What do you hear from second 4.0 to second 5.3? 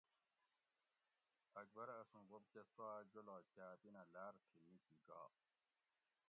لار تی نِکی گا